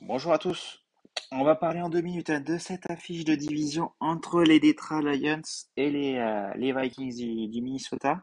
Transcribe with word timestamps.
Bonjour 0.00 0.32
à 0.32 0.38
tous. 0.38 0.80
On 1.30 1.44
va 1.44 1.54
parler 1.54 1.80
en 1.80 1.90
deux 1.90 2.00
minutes 2.00 2.30
hein, 2.30 2.40
de 2.40 2.58
cette 2.58 2.90
affiche 2.90 3.24
de 3.24 3.36
division 3.36 3.92
entre 4.00 4.42
les 4.42 4.58
Detroit 4.58 5.00
Lions 5.00 5.42
et 5.76 5.90
les, 5.90 6.16
euh, 6.16 6.80
Vikings 6.80 7.14
du, 7.48 7.62
Minnesota. 7.62 8.22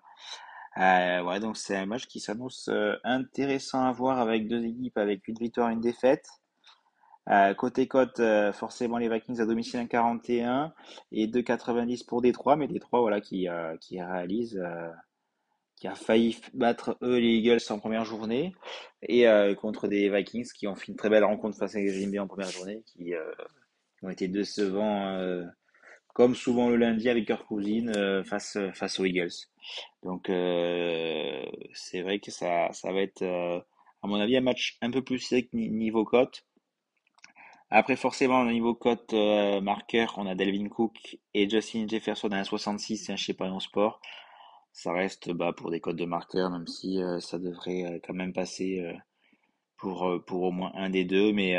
Euh, 0.78 1.40
donc 1.40 1.56
c'est 1.56 1.78
un 1.78 1.86
match 1.86 2.08
qui 2.08 2.20
s'annonce 2.20 2.68
euh, 2.68 2.98
intéressant 3.06 3.86
à 3.86 3.94
voir 3.94 4.20
avec 4.20 4.50
deux 4.50 4.66
équipes 4.66 4.98
avec 4.98 5.26
une 5.30 5.38
victoire 5.40 5.70
et 5.70 5.74
une 5.74 5.80
défaite. 5.82 6.28
Côté 7.58 7.88
cote, 7.88 8.20
euh, 8.20 8.52
forcément 8.52 8.98
les 8.98 9.08
Vikings 9.08 9.40
à 9.40 9.46
domicile 9.46 9.80
1,41 9.80 10.72
et 11.14 11.28
2,90 11.28 12.06
pour 12.06 12.22
Détroit, 12.22 12.58
mais 12.58 12.68
Détroit 12.68 13.00
voilà, 13.00 13.22
qui 13.22 13.48
réalise 13.48 14.60
qui 15.80 15.88
a 15.88 15.96
failli 15.96 16.38
battre 16.54 16.98
eux 17.02 17.18
les 17.18 17.36
Eagles 17.36 17.62
en 17.70 17.80
première 17.80 18.04
journée 18.04 18.54
et 19.02 19.28
euh, 19.28 19.56
contre 19.56 19.88
des 19.88 20.10
Vikings 20.10 20.52
qui 20.54 20.68
ont 20.68 20.76
fait 20.76 20.90
une 20.90 20.98
très 20.98 21.10
belle 21.10 21.24
rencontre 21.24 21.58
face 21.58 21.76
à 21.76 21.82
Green 21.82 22.12
Bay 22.12 22.20
en 22.20 22.28
première 22.28 22.52
journée 22.52 22.84
qui, 22.86 23.16
euh, 23.16 23.32
ont 24.02 24.10
été 24.10 24.28
décevants 24.28 25.08
euh, 25.16 25.46
comme 26.14 26.36
souvent 26.36 26.70
le 26.70 26.76
lundi 26.76 27.10
avec 27.10 27.26
Kirk 27.28 27.46
Cousine 27.48 28.24
face 28.26 28.58
face 28.74 29.00
aux 29.00 29.06
Eagles. 29.06 29.32
Donc 30.04 30.26
c'est 30.28 32.02
vrai 32.02 32.20
que 32.20 32.32
ça 32.32 32.70
ça 32.74 32.92
va 32.92 33.02
être 33.02 33.24
à 33.24 34.08
mon 34.08 34.16
avis 34.16 34.36
un 34.36 34.42
match 34.42 34.78
un 34.82 34.92
peu 34.92 35.02
plus 35.02 35.20
sec 35.20 35.54
niveau 35.54 36.04
cote. 36.04 36.46
Après 37.70 37.96
forcément 37.96 38.42
au 38.42 38.52
niveau 38.52 38.74
cote 38.74 39.14
marqueur, 39.62 40.16
on 40.18 40.28
a 40.28 40.36
Delvin 40.36 40.68
Cook 40.68 41.18
et 41.34 41.50
Justin 41.50 41.88
Jefferson 41.88 42.30
à 42.32 42.42
1,66 42.42 43.16
chez 43.16 43.34
Parion 43.34 43.60
Sport 43.60 44.02
ça 44.80 44.94
reste 44.94 45.32
bas 45.32 45.52
pour 45.52 45.72
des 45.72 45.82
codes 45.82 45.98
de 45.98 46.06
marqueur, 46.06 46.50
même 46.50 46.66
si 46.66 47.04
euh, 47.04 47.20
ça 47.20 47.38
devrait 47.38 47.84
euh, 47.84 48.00
quand 48.02 48.14
même 48.14 48.32
passer 48.32 48.80
euh, 48.80 48.94
pour, 49.76 50.04
au 50.04 50.52
moins 50.52 50.72
un 50.74 50.90
des 50.90 51.04
deux. 51.04 51.34
Mais 51.34 51.52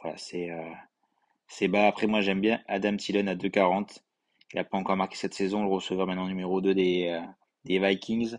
voilà, 0.00 0.16
c'est 0.16 1.68
bas. 1.68 1.86
Après, 1.86 2.06
moi, 2.06 2.22
j'aime 2.22 2.40
bien 2.40 2.60
Adam 2.68 2.96
Thielen 2.96 3.28
à 3.28 3.34
2,40. 3.34 3.98
Il 4.52 4.56
n'a 4.56 4.64
pas 4.64 4.78
encore 4.78 4.96
marqué 4.96 5.16
cette 5.16 5.34
saison, 5.34 5.62
le 5.62 5.68
receveur 5.68 6.06
maintenant 6.06 6.26
numéro 6.26 6.62
2 6.62 6.74
des, 6.74 7.20
Vikings. 7.66 8.36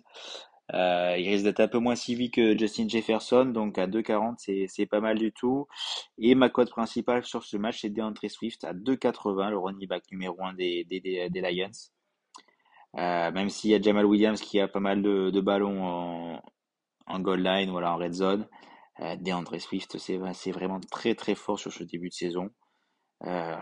il 0.71 1.29
risque 1.29 1.43
d'être 1.43 1.59
un 1.59 1.67
peu 1.67 1.79
moins 1.79 1.95
suivi 1.95 2.31
que 2.31 2.57
Justin 2.57 2.87
Jefferson, 2.87 3.45
donc 3.45 3.77
à 3.77 3.87
2,40, 3.87 4.67
c'est 4.67 4.85
pas 4.87 4.99
mal 4.99 5.17
du 5.19 5.31
tout. 5.31 5.67
Et 6.17 6.33
ma 6.33 6.49
cote 6.49 6.69
principale 6.71 7.23
sur 7.23 7.43
ce 7.43 7.57
match, 7.57 7.81
c'est 7.81 7.89
DeAndre 7.89 8.29
Swift 8.29 8.63
à 8.63 8.73
2,80, 8.73 9.51
le 9.51 9.57
running 9.57 9.87
back 9.87 10.03
numéro 10.11 10.43
1 10.43 10.53
des, 10.53 10.85
des, 10.85 11.29
des 11.29 11.41
Lions. 11.41 11.71
Euh, 12.97 13.31
même 13.31 13.49
s'il 13.49 13.71
y 13.71 13.75
a 13.75 13.81
Jamal 13.81 14.05
Williams 14.05 14.41
qui 14.41 14.59
a 14.59 14.67
pas 14.67 14.79
mal 14.79 15.01
de, 15.01 15.41
ballons 15.41 15.83
en, 15.83 16.41
en 17.07 17.19
goal 17.19 17.41
line, 17.41 17.71
voilà, 17.71 17.93
en 17.93 17.97
red 17.97 18.13
zone. 18.13 18.47
Euh, 18.99 19.15
DeAndre 19.15 19.59
Swift, 19.59 19.97
c'est 19.97 20.51
vraiment 20.51 20.79
très 20.79 21.15
très 21.15 21.35
fort 21.35 21.59
sur 21.59 21.73
ce 21.73 21.83
début 21.83 22.09
de 22.09 22.13
saison. 22.13 22.51
Euh, 23.25 23.55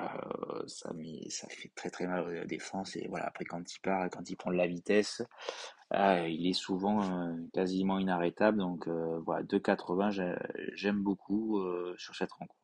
ça, 0.68 0.92
ça 1.30 1.48
fait 1.50 1.72
très 1.76 1.92
très 1.92 2.08
mal 2.08 2.26
à 2.26 2.32
la 2.32 2.46
défense 2.46 2.96
et 2.96 3.08
voilà 3.08 3.28
après 3.28 3.46
quand 3.46 3.62
il 3.72 3.80
part 3.82 4.10
quand 4.10 4.28
il 4.28 4.36
prend 4.36 4.50
de 4.50 4.56
la 4.56 4.66
vitesse 4.66 5.22
euh, 5.94 6.28
il 6.28 6.48
est 6.48 6.54
souvent 6.54 7.04
euh, 7.04 7.36
quasiment 7.54 8.00
inarrêtable 8.00 8.58
donc 8.58 8.88
euh, 8.88 9.20
voilà 9.20 9.44
2,80 9.44 10.36
j'aime 10.74 11.04
beaucoup 11.04 11.62
sur 11.98 12.16
cette 12.16 12.32
rencontre. 12.32 12.61